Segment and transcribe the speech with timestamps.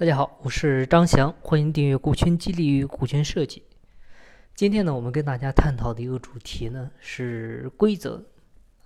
[0.00, 3.64] 大家好，我是张翔，欢迎订阅股权激励与股权设计。
[4.54, 8.24] 今天呢，我们跟大家探讨的一个主题呢是规则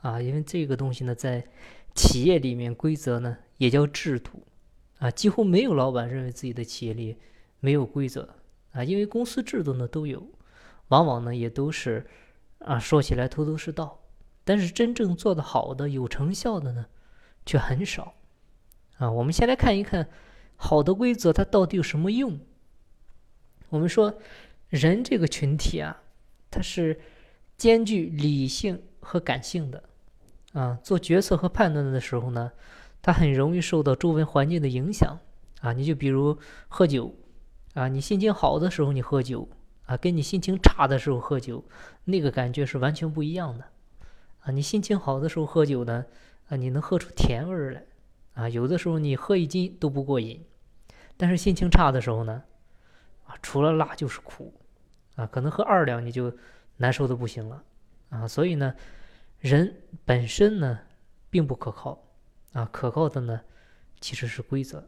[0.01, 1.47] 啊，因为这个东西呢，在
[1.95, 4.45] 企业里面，规则呢也叫制度
[4.99, 7.17] 啊，几乎没有老板认为自己的企业里
[7.61, 8.29] 没有规则
[8.73, 10.21] 啊，因为公司制度呢都有，
[10.89, 12.05] 往往呢也都是
[12.59, 14.01] 啊说起来头头是道，
[14.43, 16.87] 但是真正做得好的、有成效的呢
[17.47, 18.15] 却很少
[18.97, 19.09] 啊。
[19.09, 20.09] 我们先来看一看。
[20.57, 22.39] 好的规则它到底有什么用？
[23.71, 24.19] 我们说，
[24.69, 26.03] 人这个群体啊，
[26.51, 27.01] 它是
[27.57, 29.83] 兼具理性和感性的
[30.53, 30.79] 啊。
[30.83, 32.53] 做决策和判断的时候呢，
[33.03, 35.19] 它很容易受到周围环境的影响
[35.61, 35.73] 啊。
[35.73, 37.15] 你就比如喝酒
[37.75, 39.49] 啊，你心情好的时候你喝酒
[39.87, 41.65] 啊，跟你心情差的时候喝酒，
[42.05, 43.65] 那个感觉是完全不一样的
[44.41, 44.53] 啊。
[44.53, 46.07] 你心情好的时候喝酒呢，
[46.49, 47.85] 啊，你能喝出甜味来。
[48.35, 50.45] 啊，有的时候你喝一斤都不过瘾，
[51.17, 52.43] 但是心情差的时候呢，
[53.27, 54.53] 啊，除了辣就是苦，
[55.15, 56.37] 啊，可能喝二两你就
[56.79, 57.63] 难受的不行了，
[58.09, 58.75] 啊，所以呢，
[59.39, 60.81] 人本身呢
[61.31, 62.03] 并不可靠，
[62.55, 63.41] 啊，可靠的呢
[64.01, 64.85] 其实是规则，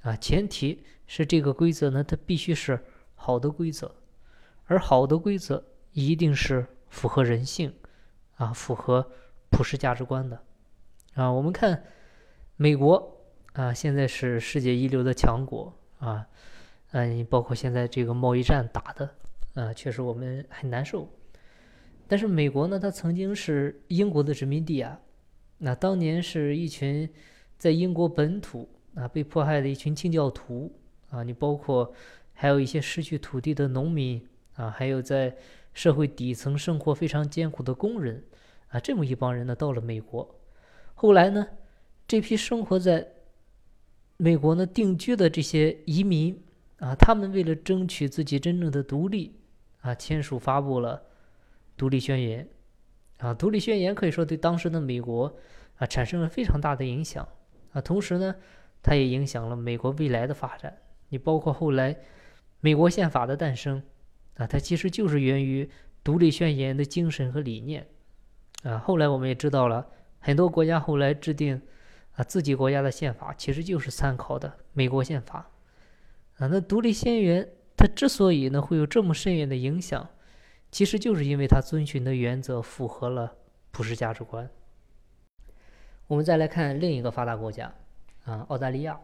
[0.00, 2.82] 啊，前提是这个规则呢它必须是
[3.14, 3.94] 好的规则，
[4.64, 5.62] 而好的规则
[5.92, 7.74] 一定是符合人性，
[8.36, 9.06] 啊，符合
[9.50, 10.42] 普世价值观的，
[11.12, 11.84] 啊，我们看。
[12.62, 13.16] 美国
[13.54, 16.28] 啊，现在是世界一流的强国啊，
[16.90, 19.08] 嗯，包括现在这个贸易战打的，
[19.54, 21.08] 啊，确实我们很难受。
[22.06, 25.00] 但是美国呢，它曾经是英国的殖民地啊，
[25.56, 27.08] 那当年是一群
[27.56, 30.70] 在英国本土啊被迫害的一群清教徒
[31.08, 31.90] 啊，你包括
[32.34, 34.22] 还有一些失去土地的农民
[34.56, 35.34] 啊，还有在
[35.72, 38.22] 社会底层生活非常艰苦的工人
[38.68, 40.38] 啊，这么一帮人呢，到了美国，
[40.94, 41.46] 后来呢？
[42.10, 43.06] 这批生活在
[44.16, 46.42] 美国呢定居的这些移民
[46.80, 49.38] 啊，他们为了争取自己真正的独立
[49.82, 51.00] 啊，签署发布了
[51.76, 52.48] 独立宣言
[53.18, 53.32] 啊。
[53.32, 55.32] 独立宣言可以说对当时的美国
[55.76, 57.28] 啊产生了非常大的影响
[57.70, 57.80] 啊。
[57.80, 58.34] 同时呢，
[58.82, 60.78] 它也影响了美国未来的发展。
[61.10, 61.96] 你包括后来
[62.58, 63.80] 美国宪法的诞生
[64.34, 65.70] 啊，它其实就是源于
[66.02, 67.86] 独立宣言的精神和理念
[68.64, 68.78] 啊。
[68.78, 69.86] 后来我们也知道了
[70.18, 71.62] 很多国家后来制定。
[72.20, 75.50] 啊，自己国家的宪法其实就是参考的美国宪法，
[76.36, 80.06] 啊，那独立宣言它之所以呢会有这么深远的影响，
[80.70, 83.38] 其实就是因为它遵循的原则符合了
[83.70, 84.50] 普世价值观。
[86.08, 87.72] 我们再来看另一个发达国家，
[88.24, 89.00] 啊，澳大利亚。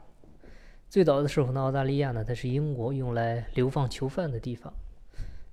[0.91, 4.71] 最早的时候呢，澳大利亚呢它是英国用来流放囚犯的地方，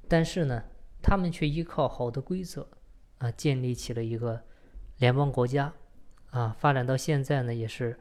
[0.10, 0.62] 但是呢，
[1.02, 2.68] 他们却依靠好的规则，
[3.20, 4.42] 啊，建立起了一个
[4.98, 5.74] 联邦国家。
[6.34, 7.96] 啊，发展到现在呢，也是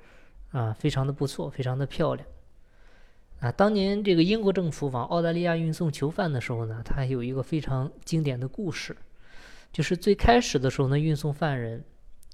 [0.53, 2.27] 啊，非常的不错，非常的漂亮。
[3.41, 8.97] 啊，当年这个英国政府往澳大利亚运送囚犯的时候呢，它还有一个非常经典的故事，
[9.71, 11.85] 就是最开始的时候呢，运送犯人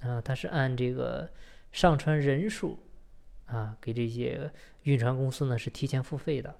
[0.01, 1.29] 啊，他是按这个
[1.73, 2.79] 上船人数
[3.47, 4.49] 啊，给这些
[4.83, 6.55] 运船公司呢是提前付费的。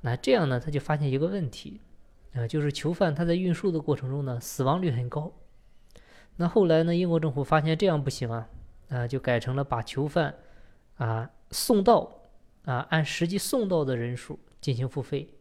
[0.00, 1.80] 那这样呢，他就发现一个问题
[2.34, 5.32] 啊，就是囚犯他在运输的过程中呢，死亡率很高。
[6.40, 6.94] 那后来呢？
[6.94, 8.48] 英国政府发现这样不行啊，
[8.90, 10.36] 啊，就改成了把囚犯
[10.96, 12.22] 啊送到
[12.64, 15.34] 啊按实际送到的人数进行付费。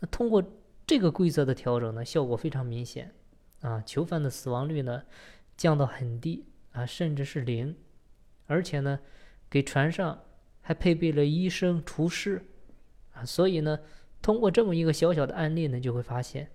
[0.00, 0.42] 那通过
[0.84, 3.14] 这个规则的调整呢，效果非常明显
[3.60, 5.04] 啊，囚犯的死亡率呢
[5.56, 7.76] 降到很低啊，甚至是零，
[8.48, 8.98] 而且呢
[9.48, 10.18] 给船上
[10.62, 12.44] 还配备了医生、厨师
[13.12, 13.78] 啊，所以呢，
[14.20, 16.50] 通过这么一个小小的案例呢，就会发现，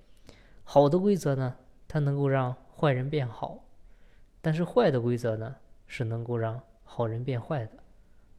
[0.65, 1.55] 好的规则呢，
[1.87, 3.63] 它能够让坏人变好。
[4.41, 5.55] 但是坏的规则呢，
[5.85, 7.71] 是能够让好人变坏的，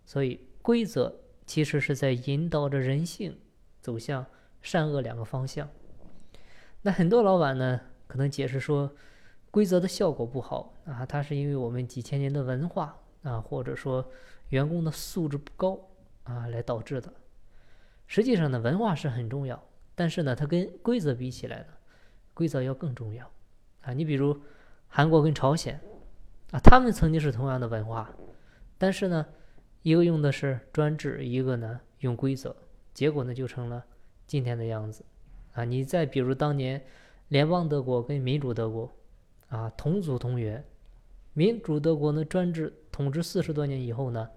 [0.05, 3.39] 所以规则其实是在引导着人性
[3.81, 4.25] 走向
[4.63, 5.69] 善恶两个方向。
[6.83, 8.91] 那很多老板呢，可能解释说，
[9.51, 14.11] 规则的效果不好啊，它是因为我们几千年的文化啊，或者说
[14.49, 15.79] 员工的素质不高
[16.25, 17.13] 啊来导致的。
[18.07, 19.63] 实际上呢，文化是很重要，
[19.95, 21.67] 但是呢，它跟规则比起来呢，
[22.33, 23.31] 规则要更重要
[23.83, 23.93] 啊。
[23.93, 24.41] 你比如
[24.89, 25.79] 韩国跟朝鲜。
[26.53, 28.11] 啊，他们曾经是同样的文化，
[28.77, 29.27] 但是呢，
[29.83, 32.57] 一个用的是专制，一个呢用规则，
[32.93, 33.85] 结果呢就成了
[34.27, 35.05] 今天的样子。
[35.53, 36.83] 啊，你再比如当年
[37.29, 38.93] 联邦德国跟民主德国，
[39.49, 40.65] 啊同祖同源，
[41.35, 44.29] 民主德国呢专制统治四十多年以后呢，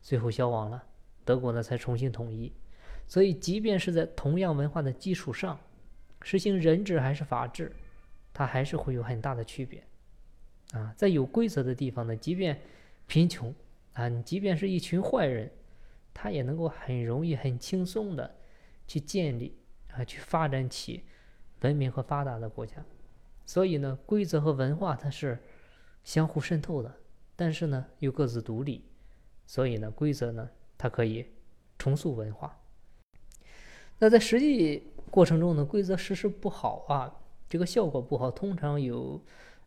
[0.00, 0.82] 最后消亡了，
[1.24, 2.52] 德国呢才重新统一。
[3.08, 5.58] 所以，即便是在同样文化的基础上，
[6.20, 7.72] 实行人治还是法治，
[8.34, 9.82] 它还是会有很大的区别。
[10.72, 12.60] 啊，在有规则的地方呢，即便
[13.06, 13.54] 贫穷
[13.94, 15.50] 啊，你即便是一群坏人，
[16.12, 18.36] 他也能够很容易、很轻松的
[18.86, 19.56] 去建立
[19.92, 21.04] 啊，去发展起
[21.60, 22.84] 文明和发达的国家。
[23.46, 25.38] 所以呢，规则和文化它是
[26.04, 26.94] 相互渗透的，
[27.34, 28.84] 但是呢又各自独立。
[29.46, 31.24] 所以呢，规则呢它可以
[31.78, 32.60] 重塑文化。
[33.98, 39.18] 那在实际过程中呢，规则实施不好啊，这个效果不好，通常有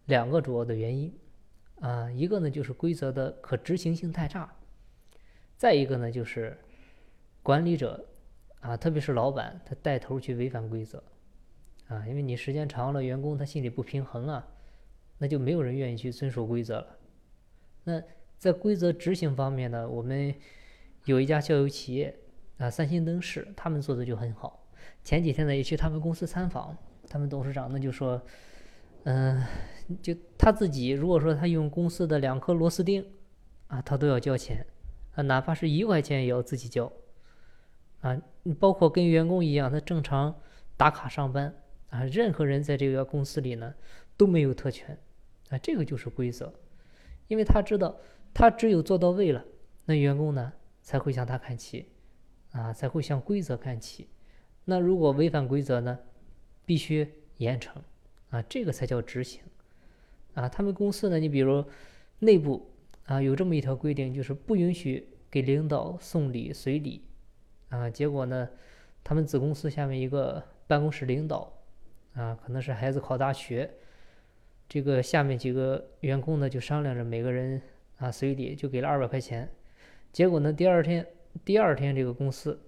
[0.05, 1.13] 两个主要的原因
[1.79, 4.53] 啊，一个呢就是规则的可执行性太差，
[5.57, 6.57] 再一个呢就是
[7.43, 8.07] 管理者
[8.59, 11.03] 啊，特别是老板，他带头去违反规则
[11.87, 14.47] 啊，因为你时间长了，员工他心里不平衡啊，
[15.17, 16.97] 那就没有人愿意去遵守规则了。
[17.83, 18.01] 那
[18.37, 20.33] 在规则执行方面呢，我们
[21.05, 22.17] 有一家校友企业。
[22.57, 24.67] 啊，三星灯饰他们做的就很好。
[25.03, 26.77] 前几天呢，也去他们公司参访，
[27.09, 28.21] 他们董事长呢就说，
[29.05, 29.43] 嗯，
[30.01, 33.05] 就他自己如果说他用公司的两颗螺丝钉，
[33.67, 34.65] 啊，他都要交钱，
[35.15, 36.91] 啊，哪怕是一块钱也要自己交，
[38.01, 38.21] 啊，
[38.59, 40.39] 包括跟员工一样，他正常
[40.77, 41.55] 打卡上班，
[41.89, 43.73] 啊，任何人在这个公司里呢
[44.17, 44.97] 都没有特权，
[45.49, 46.53] 啊，这个就是规则，
[47.27, 47.95] 因为他知道
[48.33, 49.43] 他只有做到位了，
[49.85, 51.87] 那员工呢才会向他看齐。
[52.53, 54.09] 啊，才会向规则看齐。
[54.65, 55.97] 那如果违反规则呢，
[56.65, 57.69] 必须严惩。
[58.29, 59.41] 啊，这个才叫执行。
[60.33, 61.63] 啊，他们公司呢，你比如
[62.19, 62.71] 内部
[63.05, 67.03] 啊，有这么一条规定，就是不允许给领导送礼随礼。
[67.69, 68.49] 啊，结果呢，
[69.03, 71.51] 他们子公司下面一个办公室领导，
[72.13, 73.69] 啊，可能是孩子考大学，
[74.67, 77.61] 这个下面几个员工呢就商量着每个人
[77.97, 79.49] 啊随礼，就给了二百块钱。
[80.11, 81.05] 结果呢，第二天。
[81.45, 82.59] 第二天，这个公司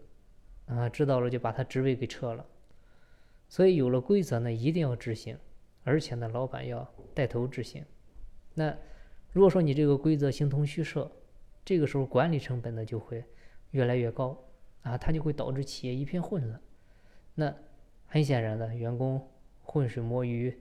[0.68, 2.45] 啊知道了，就把他职位给撤了。
[3.50, 5.38] 所以有了规则呢，一定要执行，
[5.83, 7.83] 而且呢，老板要带头执行。
[8.53, 8.75] 那
[9.31, 11.12] 如果说你这个规则形同虚设，
[11.65, 13.24] 这个时候管理成本呢就会
[13.71, 14.38] 越来越高
[14.81, 16.62] 啊，它就会导致企业一片混乱。
[17.35, 17.53] 那
[18.06, 19.27] 很显然的，员工
[19.62, 20.56] 浑水摸鱼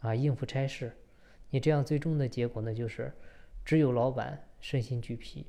[0.00, 0.92] 啊，应付差事，
[1.50, 3.12] 你这样最终的结果呢，就是
[3.64, 5.46] 只有老板身心俱疲。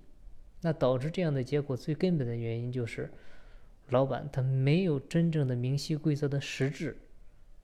[0.62, 3.12] 那导致这样的结果，最根本的原因就是，
[3.89, 6.97] 老板他没有真正的明晰规则的实质，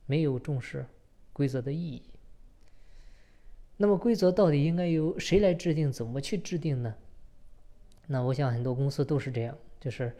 [0.06, 0.86] 没有重视
[1.34, 2.02] 规则的意义。
[3.76, 5.92] 那么规则到底应该由谁来制定？
[5.92, 6.94] 怎么去制定呢？
[8.06, 10.16] 那我想很多公司都是这样，就是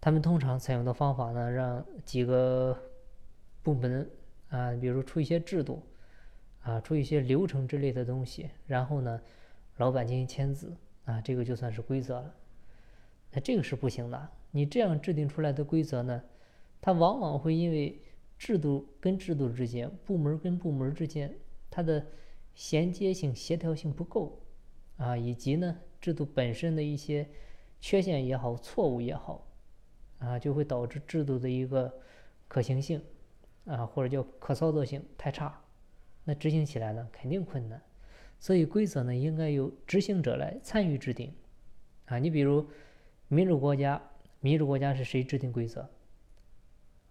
[0.00, 2.78] 他们通常采用的方法呢，让几个
[3.64, 4.08] 部门
[4.50, 5.82] 啊，比如出一些制度
[6.62, 9.20] 啊，出一些流程之类的东西，然后呢，
[9.78, 10.72] 老板进行签字。
[11.06, 12.34] 啊，这个就算是规则了，
[13.30, 14.28] 那这个是不行的。
[14.52, 16.22] 你这样制定出来的规则呢，
[16.80, 18.00] 它往往会因为
[18.44, 21.34] 制度跟制度之间、部门跟部门之间，
[21.70, 22.06] 它的
[22.54, 24.38] 衔接性、协调性不够，
[24.98, 27.26] 啊，以及呢制度本身的一些
[27.80, 29.50] 缺陷也好、错误也好，
[30.18, 31.90] 啊，就会导致制度的一个
[32.46, 33.02] 可行性，
[33.64, 35.58] 啊，或者叫可操作性太差，
[36.22, 37.80] 那执行起来呢肯定困难。
[38.38, 41.32] 所以规则呢，应该由执行者来参与制定，
[42.04, 42.68] 啊，你比如
[43.28, 43.98] 民主国家，
[44.40, 45.88] 民主国家是谁制定规则？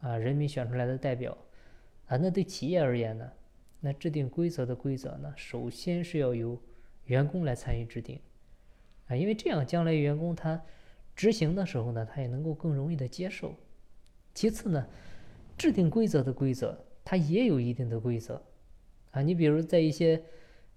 [0.04, 1.36] 啊，人民选出来的代表，
[2.06, 3.32] 啊，那对企业而言呢，
[3.80, 6.62] 那制定规则的规则呢，首先是要由
[7.06, 8.20] 员工来参与制定，
[9.08, 10.62] 啊，因为这样将来员工他
[11.16, 13.56] 执行的时候呢，他也能够更容易的接受。
[14.34, 14.88] 其次呢，
[15.58, 18.40] 制定规则的规则，它也有一定的规则，
[19.12, 20.22] 啊，你比如在一些。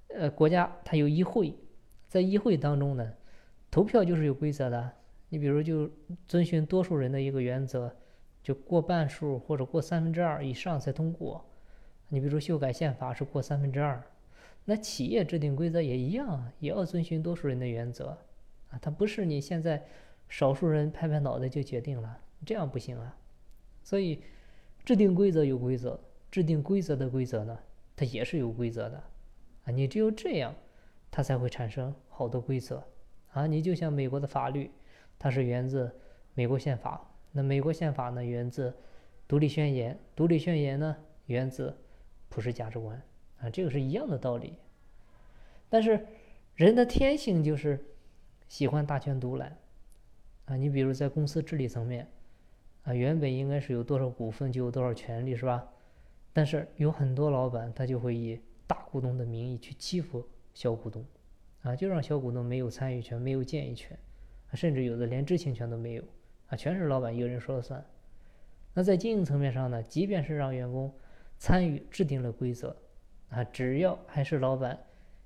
[0.09, 1.53] 呃，国家它有议会，
[2.07, 3.13] 在议会当中呢，
[3.73, 4.93] 投票就是有规则的。
[5.29, 5.91] 你比如就
[6.29, 7.95] 遵循多数人的一个原则，
[8.47, 11.45] 就过半数或者过三分之二以上才通过。
[12.07, 14.01] 你比如说修改宪法是过三分之二，
[14.65, 18.17] 那企业制定规则也一样，也要遵循多数人的原则
[18.71, 18.79] 啊。
[18.81, 19.85] 它不是你现在
[20.29, 23.19] 少数人拍拍脑袋就决定了，这样不行啊。
[23.83, 24.23] 所以
[24.85, 25.99] 制定规则有规则，
[26.31, 27.59] 制定规则的规则呢，
[27.97, 29.03] 它也是有规则的。
[29.65, 30.55] 啊，你只有这样，
[31.11, 32.81] 它才会产生好的规则。
[33.33, 34.71] 啊，你就像美国的法律，
[35.19, 35.91] 它是源自
[36.35, 37.11] 美国宪法。
[37.37, 38.75] 那美国宪法呢，源自
[39.29, 39.99] 独立宣言。
[40.17, 41.77] 独立宣言呢，源自
[42.31, 43.01] 普世价值观。
[43.41, 44.55] 啊，这个是一样的道理。
[45.69, 46.07] 但是
[46.55, 47.85] 人的天性就是
[48.49, 49.55] 喜欢大权独揽。
[50.47, 52.09] 啊，你比如在公司治理层面，
[52.85, 55.69] 啊，原本应该是有多少股份就有多少权利，是吧？
[56.33, 61.05] 但是有很多老板他就会以大股东的名义去欺负小股东，
[61.61, 63.99] 啊，就让小股东没有参与权、没有建议权，
[64.55, 66.05] 甚至有的连知情权都没有，
[66.49, 67.85] 啊，全是老板一个人说了算。
[68.75, 70.95] 那在经营层面上呢，即便是让员工
[71.39, 72.77] 参与制定了规则，
[73.31, 74.79] 啊，只要还是老板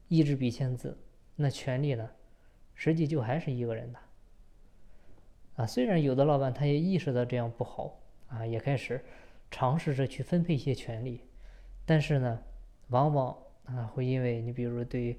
[0.09, 0.97] 一支笔签字，
[1.37, 2.09] 那权利呢，
[2.75, 3.99] 实际就还是一个人的。
[5.57, 9.05] 啊，虽然有的老板他也意识到这样不好啊，也开始
[9.50, 11.21] 尝试着去分配一些权利，
[11.85, 12.43] 但是呢，
[12.89, 15.19] 往往啊会因为你比如对，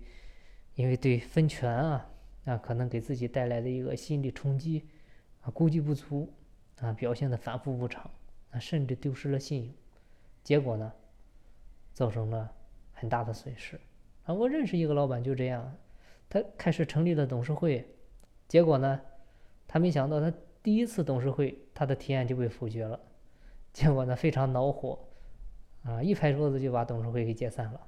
[0.75, 2.10] 因为对分权啊
[2.46, 4.88] 啊可能给自己带来的一个心理冲击
[5.41, 6.31] 啊，估计不足
[6.79, 8.10] 啊，表现的反复无常
[8.51, 9.74] 啊，甚至丢失了信用，
[10.43, 10.91] 结果呢，
[11.93, 12.51] 造成了
[12.93, 13.79] 很大的损失
[14.25, 14.33] 啊。
[14.33, 15.75] 我认识一个老板就这样，
[16.29, 17.86] 他开始成立了董事会，
[18.48, 19.01] 结果呢。
[19.74, 23.00] 他没想到，他第一次董事会，他的提案就被否决了，
[23.71, 25.00] 结果呢非常恼火，
[25.83, 27.79] 啊，一拍桌子就把董事会给解散了。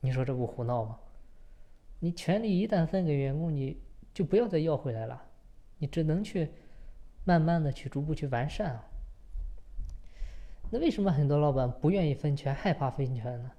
[0.00, 0.98] 你说这不胡闹吗？
[1.98, 3.78] 你权利一旦分给员工，你
[4.14, 5.22] 就不要再要回来了，
[5.76, 6.50] 你只能去
[7.28, 8.88] 慢慢的去逐步去完善啊。
[10.70, 13.50] 那为什么很多老板不愿意分权，害怕分权呢？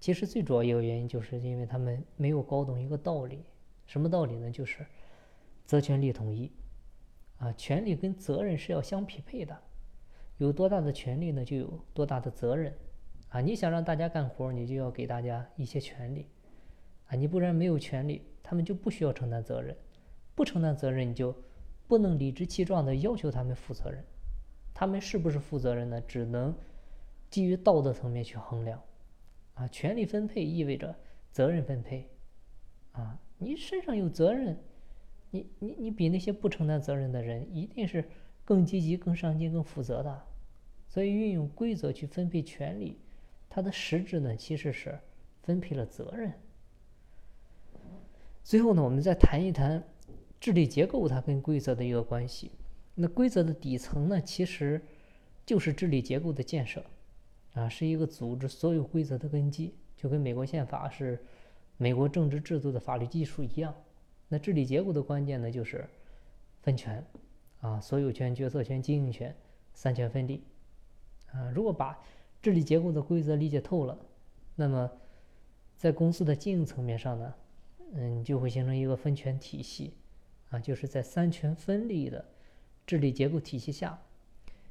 [0.00, 3.44] 其实最主要一个原因就是因为他们没有搞懂一个道理，
[3.86, 4.50] 什么道理呢？
[4.50, 4.84] 就是。
[5.64, 6.52] 责权利统一，
[7.38, 9.56] 啊，权利跟责任是要相匹配的，
[10.38, 12.72] 有多大的权利呢，就有多大的责任，
[13.30, 16.28] 啊，你想让大家干活，你就要给大家一些权利，
[17.08, 19.76] 啊，你不然没有权利，他们就不需要承担责任，
[20.36, 21.34] 不承担责任，你就
[21.88, 24.04] 不能理直气壮的要求他们负责任，
[24.74, 26.00] 他们是不是负责任呢？
[26.02, 26.54] 只能
[27.30, 28.82] 基于道德层面去衡量，
[29.54, 30.94] 啊，权力分配意味着
[31.32, 32.08] 责任分配，
[32.92, 34.56] 啊，你身上有责任。
[35.32, 38.08] 你你你比那些不承担责任的人一定是
[38.44, 40.22] 更积极、更上进、更负责的，
[40.88, 42.96] 所以运用规则去分配权利，
[43.50, 44.98] 它的实质呢其实是
[45.42, 46.32] 分配了责任。
[48.44, 49.82] 最后呢，我们再谈一谈
[50.40, 52.50] 治理结构它跟规则的一个关系。
[52.94, 54.80] 那规则的底层呢，其实
[55.44, 56.84] 就是治理结构的建设，
[57.54, 61.22] 啊，是一个组织所有规则的根基，就跟美国宪法是
[61.76, 63.74] 美国政治制度的法律基础一样。
[64.28, 65.88] 那治理结构的关键呢，就是
[66.62, 67.04] 分权，
[67.60, 69.36] 啊，所有权、决策权、经营权
[69.74, 70.42] 三权分立，
[71.32, 72.02] 啊，如果把
[72.42, 73.98] 治理结构的规则理解透了，
[74.54, 74.90] 那么
[75.76, 77.34] 在公司的经营层面上呢，
[77.92, 79.92] 嗯，就会形成一个分权体系，
[80.50, 82.24] 啊，就是在三权分立的
[82.86, 84.02] 治理结构体系下，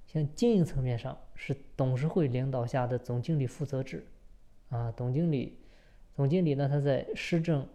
[0.08, 4.06] 像经营层面上是董事会领导下的总经理负责制，
[4.70, 5.58] 啊，总经理，
[6.16, 7.68] 总经理呢，他在施政。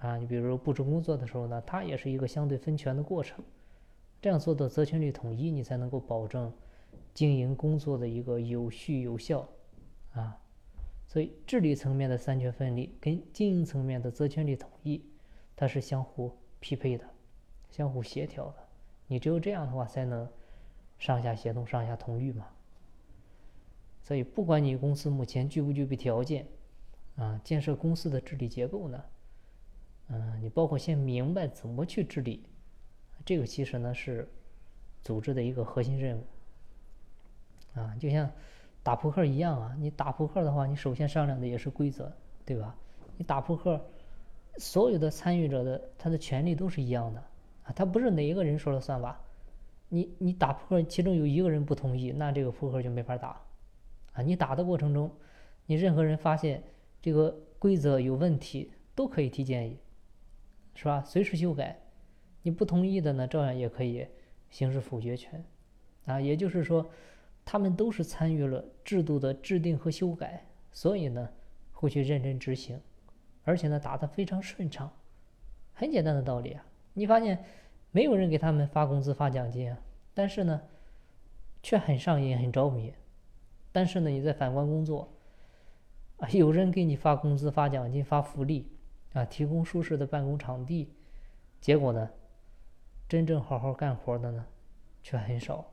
[0.00, 3.44] 啊，你比如布置工作的时候呢，他也是一个相对分权的过程，
[4.22, 6.52] 这样做到责权利统一，你才能够保证
[7.12, 9.48] 经营工作的一个有序有效，
[10.12, 10.38] 啊，
[11.08, 15.02] 所以治理层面的三权分立跟经营层面的责权利统一，
[15.56, 17.04] 它是相互匹配的，
[17.70, 18.56] 相互协调的，
[19.06, 20.28] 你只有这样的话，才能
[20.98, 22.46] 上下协同、上下同欲嘛。
[24.02, 26.46] 所以，不管你公司目前具不具备条件，
[27.16, 29.04] 啊，建设公司的治理结构呢？
[30.08, 32.42] 嗯，你包括先明白怎么去治理，
[33.26, 34.26] 这个其实呢是
[35.02, 36.24] 组织的一个核心任务。
[37.74, 38.30] 啊，就像
[38.82, 42.10] 打扑克一样啊，你打扑克的话，你首先商量的也是规则，
[42.46, 42.74] 对吧？
[43.18, 43.84] 你打扑克，
[44.56, 47.22] 所有的参与者的他的权利都是一样的
[47.74, 49.24] 他不是哪一个人说了算吧？
[49.88, 53.40] 你你打扑克，其中有一个人不同意，那这个扑克就没法打。
[54.12, 55.10] 啊，你打的过程中，
[55.66, 56.62] 你任何人发现
[57.00, 59.78] 这个规则有问题，都可以提建议。
[60.74, 61.02] 是吧？
[61.04, 61.76] 随时修改，
[62.42, 64.06] 你不同意的呢，照样也可以
[64.48, 65.44] 行使否决权，
[66.06, 66.88] 啊，也就是说，
[67.44, 71.28] 他们都是参与了制度的制定和修改，所以呢，
[71.72, 72.80] 会去认真执行，
[73.42, 74.88] 而且呢，打得非常顺畅。
[75.72, 76.64] 很简单的道理啊，
[76.98, 77.44] 你发现
[77.92, 79.78] 没有人给他们发工资发奖金啊，
[80.12, 80.60] 但是呢，
[81.62, 82.92] 却很上瘾很着迷。
[83.72, 85.08] 但是呢，你在反观工作，
[86.18, 88.72] 啊，有人给你发工资发奖金发福利。
[89.14, 90.92] 啊，提供舒适的办公场地，
[91.62, 92.10] 结果呢，
[93.08, 94.44] 真正好好干活的呢，
[95.02, 95.66] 却很少。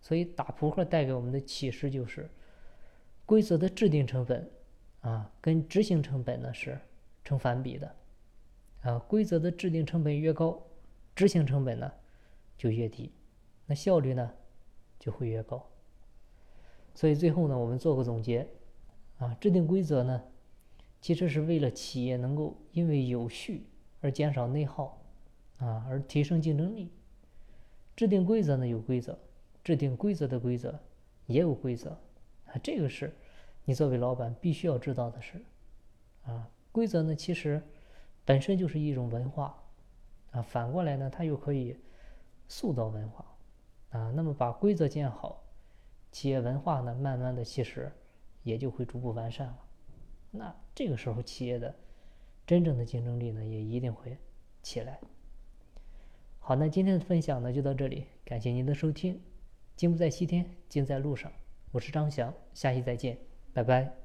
[0.00, 2.30] 所以打扑克带给我们的启示就是，
[3.26, 4.48] 规则的制定成本
[5.00, 6.78] 啊，跟执行成本呢是
[7.24, 7.92] 成反比的。
[8.84, 10.62] 啊，规则的制定成本越高，
[11.16, 11.92] 执行成本呢
[12.56, 13.10] 就越低，
[13.66, 14.32] 那效率呢
[15.00, 15.68] 就会越高。
[16.94, 18.46] 所以最后呢，我们做个总结，
[19.18, 20.22] 啊，制定规则呢。
[21.00, 23.66] 其实是为了企业能够因为有序
[24.00, 25.04] 而减少内耗，
[25.58, 26.90] 啊，而提升竞争力。
[27.94, 29.18] 制定规则呢有规则，
[29.62, 30.80] 制定规则的规则
[31.26, 31.90] 也有规则，
[32.46, 33.14] 啊，这个是
[33.66, 35.44] 你作为老板必须要知道的事。
[36.22, 37.62] 啊，规则呢其实
[38.24, 39.56] 本身就是一种文化，
[40.30, 41.76] 啊，反过来呢它又可以
[42.48, 43.24] 塑造文化，
[43.90, 45.42] 啊，那么把规则建好，
[46.10, 47.92] 企业文化呢慢慢的其实
[48.42, 49.58] 也就会逐步完善了。
[50.30, 51.74] 那这个时候，企业的
[52.46, 54.16] 真正的竞争力呢，也一定会
[54.62, 54.98] 起来。
[56.40, 59.20] 好，那今天的分享呢就到这里，感谢您的收听。
[59.76, 61.32] 金不在西天，金在路上。
[61.72, 63.18] 我是张翔，下期再见，
[63.52, 64.03] 拜拜。